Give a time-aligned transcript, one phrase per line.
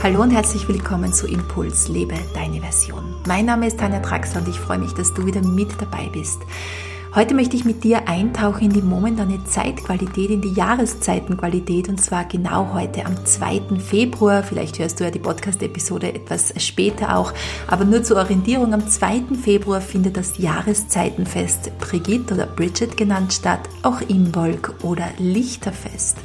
[0.00, 3.16] Hallo und herzlich willkommen zu Impuls, lebe deine Version.
[3.26, 6.40] Mein Name ist Tanja Traxler und ich freue mich, dass du wieder mit dabei bist.
[7.14, 12.26] Heute möchte ich mit dir eintauchen in die momentane Zeitqualität, in die Jahreszeitenqualität und zwar
[12.26, 13.78] genau heute am 2.
[13.78, 14.42] Februar.
[14.42, 17.32] Vielleicht hörst du ja die Podcast-Episode etwas später auch,
[17.66, 18.74] aber nur zur Orientierung.
[18.74, 19.22] Am 2.
[19.42, 26.18] Februar findet das Jahreszeitenfest Brigitte oder Bridget genannt statt, auch Imbolg oder Lichterfest.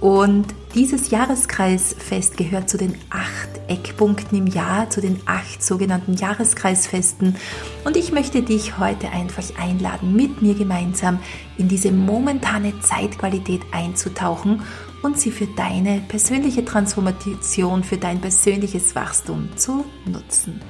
[0.00, 7.36] Und dieses Jahreskreisfest gehört zu den acht Eckpunkten im Jahr, zu den acht sogenannten Jahreskreisfesten.
[7.84, 11.18] Und ich möchte dich heute einfach einladen, mit mir gemeinsam
[11.58, 14.62] in diese momentane Zeitqualität einzutauchen
[15.02, 20.60] und sie für deine persönliche Transformation, für dein persönliches Wachstum zu nutzen.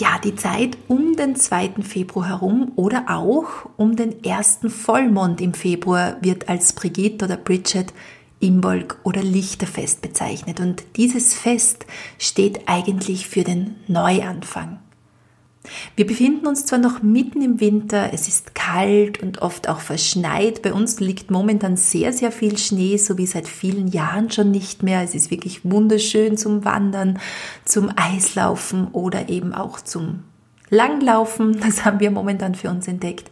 [0.00, 1.82] Ja, die Zeit um den 2.
[1.82, 7.92] Februar herum oder auch um den ersten Vollmond im Februar wird als Brigitte oder Bridget
[8.40, 10.60] Imbolg oder Lichterfest bezeichnet.
[10.60, 11.86] Und dieses Fest
[12.18, 14.78] steht eigentlich für den Neuanfang.
[15.94, 20.62] Wir befinden uns zwar noch mitten im Winter, es ist kalt und oft auch verschneit.
[20.62, 24.82] Bei uns liegt momentan sehr, sehr viel Schnee, so wie seit vielen Jahren schon nicht
[24.82, 25.02] mehr.
[25.02, 27.18] Es ist wirklich wunderschön zum Wandern,
[27.66, 30.20] zum Eislaufen oder eben auch zum
[30.70, 31.60] Langlaufen.
[31.60, 33.30] Das haben wir momentan für uns entdeckt.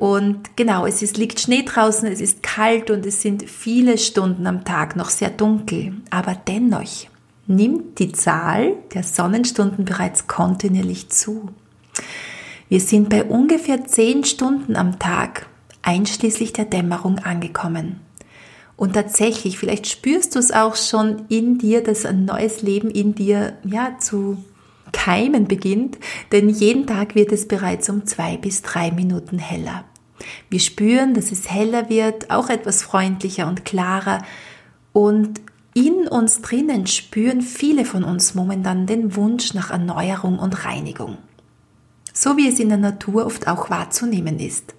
[0.00, 4.46] Und genau, es ist, liegt Schnee draußen, es ist kalt und es sind viele Stunden
[4.46, 5.92] am Tag noch sehr dunkel.
[6.08, 7.06] Aber dennoch
[7.46, 11.50] nimmt die Zahl der Sonnenstunden bereits kontinuierlich zu.
[12.70, 15.46] Wir sind bei ungefähr zehn Stunden am Tag,
[15.82, 18.00] einschließlich der Dämmerung, angekommen.
[18.78, 23.14] Und tatsächlich, vielleicht spürst du es auch schon in dir, dass ein neues Leben in
[23.14, 24.42] dir ja zu
[24.92, 25.98] keimen beginnt,
[26.32, 29.84] denn jeden Tag wird es bereits um zwei bis drei Minuten heller.
[30.48, 34.22] Wir spüren, dass es heller wird, auch etwas freundlicher und klarer.
[34.92, 35.40] Und
[35.74, 41.18] in uns drinnen spüren viele von uns momentan den Wunsch nach Erneuerung und Reinigung.
[42.12, 44.74] So wie es in der Natur oft auch wahrzunehmen ist.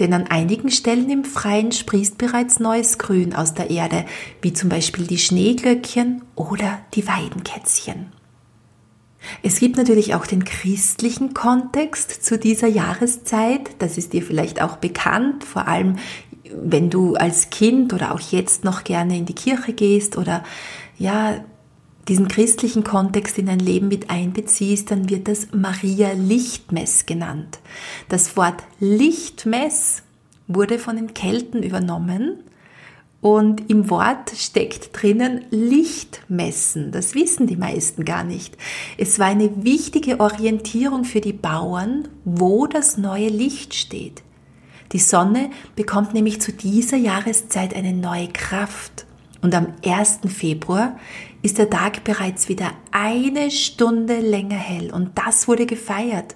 [0.00, 4.04] Denn an einigen Stellen im Freien sprießt bereits neues Grün aus der Erde,
[4.42, 8.12] wie zum Beispiel die Schneeglöckchen oder die Weidenkätzchen.
[9.42, 13.70] Es gibt natürlich auch den christlichen Kontext zu dieser Jahreszeit.
[13.78, 15.96] Das ist dir vielleicht auch bekannt, vor allem
[16.62, 20.44] wenn du als Kind oder auch jetzt noch gerne in die Kirche gehst oder
[20.98, 21.44] ja,
[22.08, 27.58] diesen christlichen Kontext in dein Leben mit einbeziehst, dann wird das Maria Lichtmess genannt.
[28.08, 30.02] Das Wort Lichtmess
[30.46, 32.40] wurde von den Kelten übernommen
[33.24, 36.92] und im Wort steckt drinnen Licht messen.
[36.92, 38.54] Das wissen die meisten gar nicht.
[38.98, 44.22] Es war eine wichtige Orientierung für die Bauern, wo das neue Licht steht.
[44.92, 49.06] Die Sonne bekommt nämlich zu dieser Jahreszeit eine neue Kraft.
[49.40, 50.18] Und am 1.
[50.28, 50.98] Februar
[51.40, 54.92] ist der Tag bereits wieder eine Stunde länger hell.
[54.92, 56.34] Und das wurde gefeiert.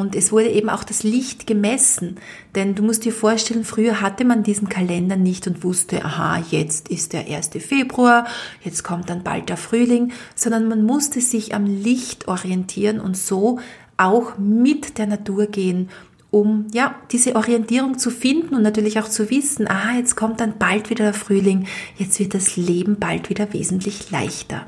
[0.00, 2.16] Und es wurde eben auch das Licht gemessen.
[2.54, 6.88] Denn du musst dir vorstellen, früher hatte man diesen Kalender nicht und wusste, aha, jetzt
[6.88, 7.50] ist der 1.
[7.60, 8.26] Februar,
[8.64, 13.60] jetzt kommt dann bald der Frühling, sondern man musste sich am Licht orientieren und so
[13.96, 15.90] auch mit der Natur gehen,
[16.30, 20.58] um ja diese Orientierung zu finden und natürlich auch zu wissen, aha, jetzt kommt dann
[20.58, 21.66] bald wieder der Frühling,
[21.98, 24.66] jetzt wird das Leben bald wieder wesentlich leichter.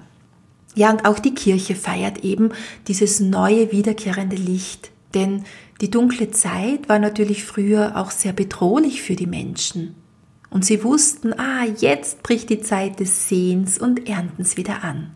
[0.74, 2.50] Ja, und auch die Kirche feiert eben
[2.88, 4.91] dieses neue wiederkehrende Licht.
[5.14, 5.44] Denn
[5.80, 9.94] die dunkle Zeit war natürlich früher auch sehr bedrohlich für die Menschen.
[10.50, 15.10] Und sie wussten, ah, jetzt bricht die Zeit des Sehens und Erntens wieder an.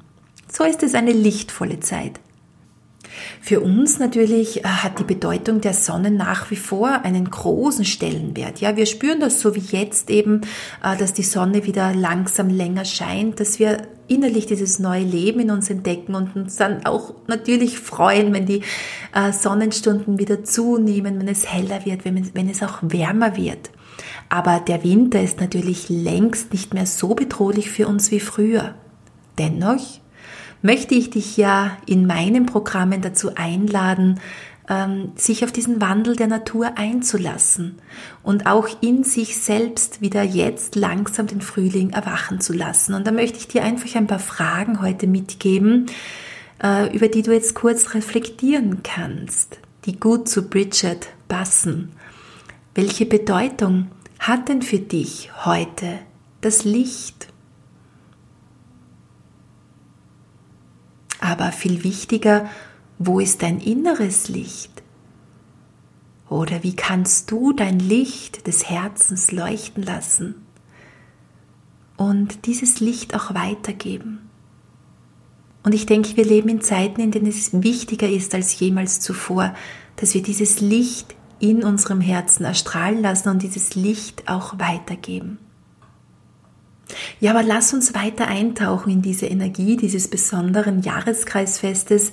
[0.51, 2.21] So ist es eine lichtvolle Zeit.
[3.41, 8.61] Für uns natürlich äh, hat die Bedeutung der Sonne nach wie vor einen großen Stellenwert.
[8.61, 10.43] Ja, wir spüren das so wie jetzt eben,
[10.83, 13.79] äh, dass die Sonne wieder langsam länger scheint, dass wir
[14.09, 18.63] innerlich dieses neue Leben in uns entdecken und uns dann auch natürlich freuen, wenn die
[19.15, 23.71] äh, Sonnenstunden wieder zunehmen, wenn es heller wird, wenn, wenn es auch wärmer wird.
[24.29, 28.75] Aber der Winter ist natürlich längst nicht mehr so bedrohlich für uns wie früher.
[29.39, 30.01] Dennoch
[30.63, 34.21] möchte ich dich ja in meinen Programmen dazu einladen,
[34.69, 37.79] ähm, sich auf diesen Wandel der Natur einzulassen
[38.23, 42.95] und auch in sich selbst wieder jetzt langsam den Frühling erwachen zu lassen.
[42.95, 45.87] Und da möchte ich dir einfach ein paar Fragen heute mitgeben,
[46.63, 51.93] äh, über die du jetzt kurz reflektieren kannst, die gut zu Bridget passen.
[52.75, 53.89] Welche Bedeutung
[54.19, 55.99] hat denn für dich heute
[56.41, 57.29] das Licht?
[61.21, 62.49] Aber viel wichtiger,
[62.99, 64.83] wo ist dein inneres Licht?
[66.29, 70.47] Oder wie kannst du dein Licht des Herzens leuchten lassen?
[71.97, 74.21] und dieses Licht auch weitergeben.
[75.63, 79.55] Und ich denke, wir leben in Zeiten, in denen es wichtiger ist als jemals zuvor,
[79.97, 85.39] dass wir dieses Licht in unserem Herzen erstrahlen lassen und dieses Licht auch weitergeben.
[87.21, 92.13] Ja, aber lass uns weiter eintauchen in diese Energie dieses besonderen Jahreskreisfestes,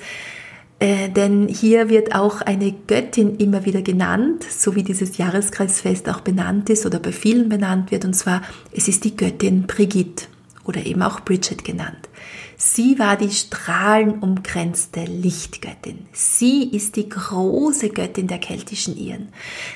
[0.80, 6.22] äh, denn hier wird auch eine Göttin immer wieder genannt, so wie dieses Jahreskreisfest auch
[6.22, 8.42] benannt ist oder bei vielen benannt wird, und zwar
[8.72, 10.25] es ist die Göttin Brigitte
[10.66, 12.10] oder eben auch Bridget genannt.
[12.58, 16.06] Sie war die strahlenumgrenzte Lichtgöttin.
[16.14, 19.30] Sie ist die große Göttin der keltischen Iren.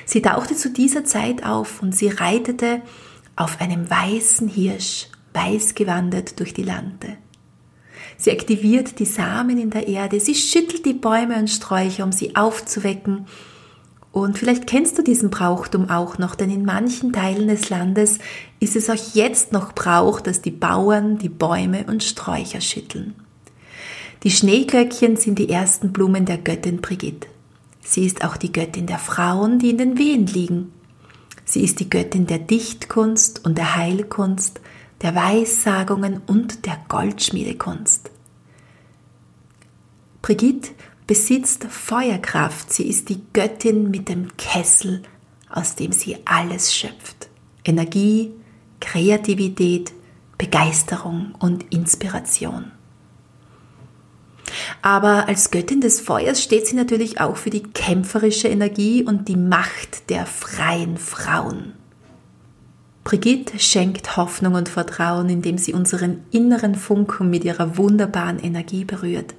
[0.06, 2.80] Sie tauchte zu dieser Zeit auf und sie reitete
[3.38, 7.16] auf einem weißen Hirsch, weiß gewandert durch die Lande.
[8.16, 12.34] Sie aktiviert die Samen in der Erde, sie schüttelt die Bäume und Sträucher, um sie
[12.34, 13.26] aufzuwecken.
[14.10, 18.18] Und vielleicht kennst du diesen Brauchtum auch noch, denn in manchen Teilen des Landes
[18.58, 23.14] ist es auch jetzt noch Brauch, dass die Bauern die Bäume und Sträucher schütteln.
[24.24, 27.28] Die Schneeglöckchen sind die ersten Blumen der Göttin Brigitte.
[27.82, 30.72] Sie ist auch die Göttin der Frauen, die in den Wehen liegen.
[31.48, 34.60] Sie ist die Göttin der Dichtkunst und der Heilkunst,
[35.00, 38.10] der Weissagungen und der Goldschmiedekunst.
[40.20, 40.72] Brigitte
[41.06, 42.70] besitzt Feuerkraft.
[42.70, 45.02] Sie ist die Göttin mit dem Kessel,
[45.48, 47.30] aus dem sie alles schöpft.
[47.64, 48.30] Energie,
[48.80, 49.94] Kreativität,
[50.36, 52.72] Begeisterung und Inspiration.
[54.82, 59.36] Aber als Göttin des Feuers steht sie natürlich auch für die kämpferische Energie und die
[59.36, 61.74] Macht der freien Frauen.
[63.04, 69.34] Brigitte schenkt Hoffnung und Vertrauen, indem sie unseren inneren Funken mit ihrer wunderbaren Energie berührt.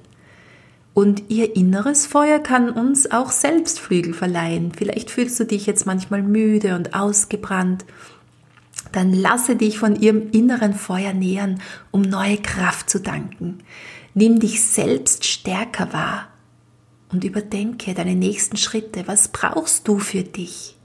[0.92, 4.72] Und ihr inneres Feuer kann uns auch selbst Flügel verleihen.
[4.76, 7.84] Vielleicht fühlst du dich jetzt manchmal müde und ausgebrannt.
[8.92, 11.60] Dann lasse dich von ihrem inneren Feuer nähern,
[11.90, 13.58] um neue Kraft zu danken.
[14.14, 16.28] Nimm dich selbst stärker wahr
[17.12, 19.06] und überdenke deine nächsten Schritte.
[19.06, 20.76] Was brauchst du für dich?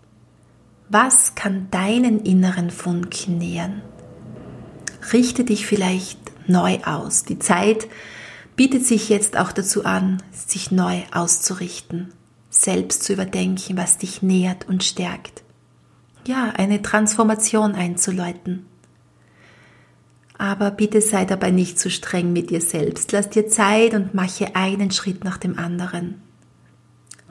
[0.89, 3.81] Was kann deinen inneren Funken nähern?
[5.13, 7.23] Richte dich vielleicht neu aus.
[7.23, 7.87] Die Zeit
[8.55, 12.13] bietet sich jetzt auch dazu an, sich neu auszurichten,
[12.49, 15.44] selbst zu überdenken, was dich nährt und stärkt.
[16.27, 18.65] Ja, eine Transformation einzuläuten.
[20.37, 23.11] Aber bitte sei dabei nicht zu streng mit dir selbst.
[23.11, 26.21] Lass dir Zeit und mache einen Schritt nach dem anderen.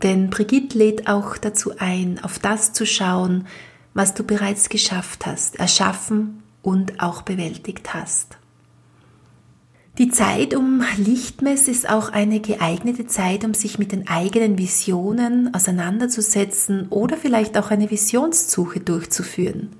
[0.02, 3.46] Denn Brigitte lädt auch dazu ein, auf das zu schauen,
[3.94, 8.38] was du bereits geschafft hast, erschaffen und auch bewältigt hast.
[9.99, 15.55] Die Zeit um Lichtmess ist auch eine geeignete Zeit, um sich mit den eigenen Visionen
[15.55, 19.70] auseinanderzusetzen oder vielleicht auch eine Visionssuche durchzuführen.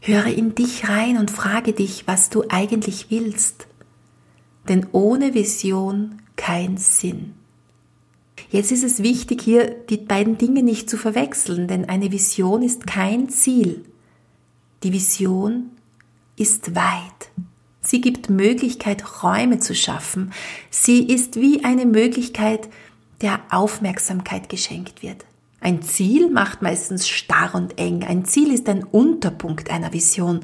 [0.00, 3.66] Höre in dich rein und frage dich, was du eigentlich willst.
[4.70, 7.34] Denn ohne Vision kein Sinn.
[8.48, 12.86] Jetzt ist es wichtig, hier die beiden Dinge nicht zu verwechseln, denn eine Vision ist
[12.86, 13.84] kein Ziel.
[14.84, 15.70] Die Vision
[16.36, 17.30] ist weit.
[17.86, 20.32] Sie gibt Möglichkeit, Räume zu schaffen.
[20.70, 22.68] Sie ist wie eine Möglichkeit,
[23.20, 25.24] der Aufmerksamkeit geschenkt wird.
[25.60, 28.04] Ein Ziel macht meistens starr und eng.
[28.04, 30.40] Ein Ziel ist ein Unterpunkt einer Vision,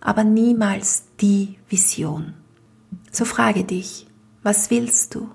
[0.00, 2.34] aber niemals die Vision.
[3.12, 4.06] So frage dich,
[4.42, 5.30] was willst du?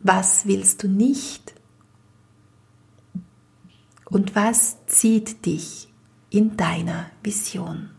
[0.00, 1.54] Was willst du nicht?
[4.06, 5.88] Und was zieht dich
[6.30, 7.90] in deiner Vision?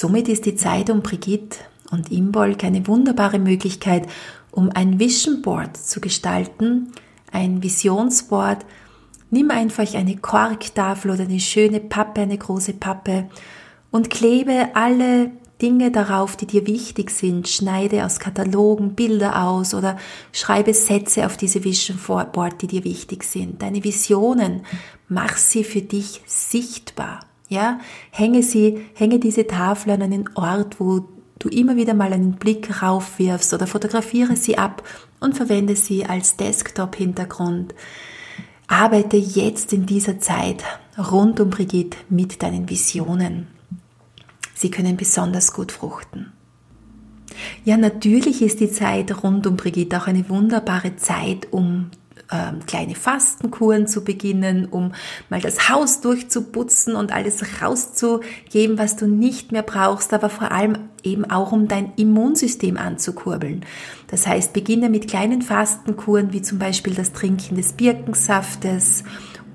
[0.00, 1.58] Somit ist die Zeit um Brigitte
[1.90, 4.08] und Imbolg eine wunderbare Möglichkeit,
[4.50, 6.90] um ein Vision Board zu gestalten,
[7.30, 8.64] ein Visionsboard.
[9.28, 13.28] Nimm einfach eine Korktafel oder eine schöne Pappe, eine große Pappe
[13.90, 17.46] und klebe alle Dinge darauf, die dir wichtig sind.
[17.46, 19.98] Schneide aus Katalogen Bilder aus oder
[20.32, 21.98] schreibe Sätze auf diese Vision
[22.32, 23.60] Board, die dir wichtig sind.
[23.60, 24.62] Deine Visionen,
[25.08, 27.20] mach sie für dich sichtbar.
[27.50, 27.80] Ja,
[28.12, 31.08] hänge sie, hänge diese Tafel an einen Ort, wo
[31.40, 34.84] du immer wieder mal einen Blick raufwirfst oder fotografiere sie ab
[35.18, 37.74] und verwende sie als Desktop-Hintergrund.
[38.68, 40.62] Arbeite jetzt in dieser Zeit
[40.96, 43.48] rund um Brigitte mit deinen Visionen.
[44.54, 46.32] Sie können besonders gut fruchten.
[47.64, 51.90] Ja, natürlich ist die Zeit rund um Brigitte auch eine wunderbare Zeit, um
[52.32, 54.92] ähm, kleine Fastenkuren zu beginnen, um
[55.28, 60.78] mal das Haus durchzuputzen und alles rauszugeben, was du nicht mehr brauchst, aber vor allem
[61.02, 63.64] eben auch um dein Immunsystem anzukurbeln.
[64.08, 69.04] Das heißt, beginne mit kleinen Fastenkuren, wie zum Beispiel das Trinken des Birkensaftes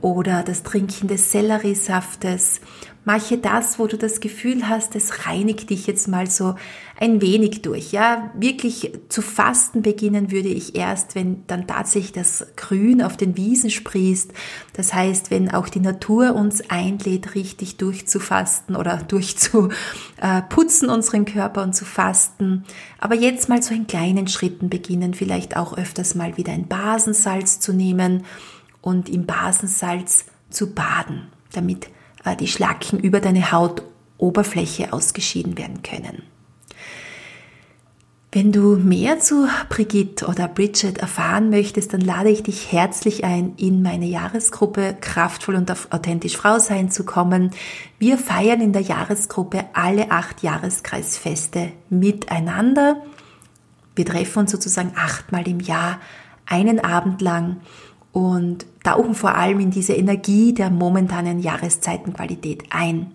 [0.01, 2.61] oder das Trinken des Selleriesaftes.
[3.07, 6.55] Mache das, wo du das Gefühl hast, es reinigt dich jetzt mal so
[6.99, 7.91] ein wenig durch.
[7.91, 13.37] Ja, wirklich zu fasten beginnen würde ich erst, wenn dann tatsächlich das Grün auf den
[13.37, 14.33] Wiesen sprießt.
[14.73, 21.75] Das heißt, wenn auch die Natur uns einlädt, richtig durchzufasten oder durchzuputzen unseren Körper und
[21.75, 22.63] zu fasten.
[22.97, 27.59] Aber jetzt mal so in kleinen Schritten beginnen, vielleicht auch öfters mal wieder ein Basensalz
[27.59, 28.23] zu nehmen
[28.85, 31.89] und im Basensalz zu baden, damit
[32.23, 36.21] äh, die Schlacken über deine Hautoberfläche ausgeschieden werden können.
[38.31, 43.53] Wenn du mehr zu Brigitte oder Bridget erfahren möchtest, dann lade ich dich herzlich ein,
[43.55, 47.51] in meine Jahresgruppe Kraftvoll und authentisch Frau sein zu kommen.
[47.97, 53.01] Wir feiern in der Jahresgruppe alle acht Jahreskreisfeste miteinander.
[53.95, 55.99] Wir treffen uns sozusagen achtmal im Jahr,
[56.45, 57.61] einen Abend lang
[58.15, 63.11] und tauchen vor allem in diese Energie der momentanen Jahreszeitenqualität ein.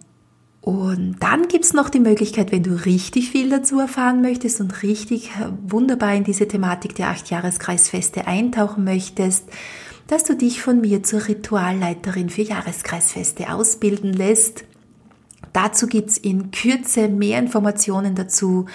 [0.60, 5.30] Und dann gibt's noch die Möglichkeit, wenn du richtig viel dazu erfahren möchtest und richtig
[5.66, 9.48] wunderbar in diese Thematik der acht Jahreskreisfeste eintauchen möchtest,
[10.06, 14.64] dass du dich von mir zur Ritualleiterin für Jahreskreisfeste ausbilden lässt.
[15.54, 18.66] Dazu gibt's in Kürze mehr Informationen dazu.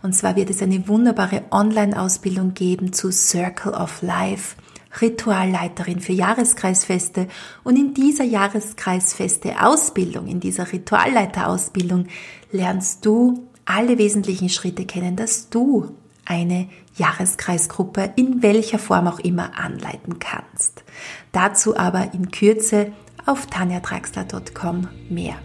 [0.00, 4.54] Und zwar wird es eine wunderbare Online-Ausbildung geben zu Circle of Life.
[5.00, 7.28] Ritualleiterin für Jahreskreisfeste
[7.64, 12.06] und in dieser Jahreskreisfeste Ausbildung, in dieser Ritualleiterausbildung
[12.50, 15.94] lernst du alle wesentlichen Schritte kennen, dass du
[16.24, 20.84] eine Jahreskreisgruppe in welcher Form auch immer anleiten kannst.
[21.32, 22.92] Dazu aber in Kürze
[23.24, 25.36] auf tanjatraxler.com mehr.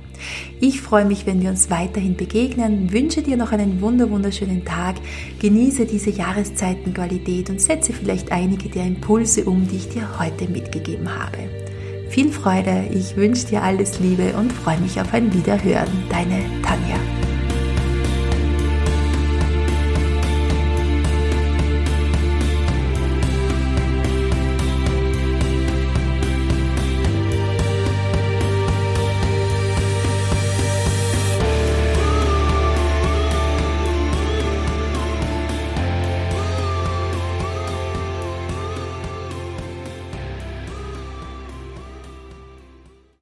[0.59, 4.95] Ich freue mich, wenn wir uns weiterhin begegnen, wünsche dir noch einen wunder wunderschönen Tag,
[5.39, 11.09] genieße diese Jahreszeitenqualität und setze vielleicht einige der Impulse um, die ich dir heute mitgegeben
[11.09, 11.38] habe.
[12.09, 15.91] Viel Freude, ich wünsche dir alles Liebe und freue mich auf ein Wiederhören.
[16.09, 17.16] Deine Tanja.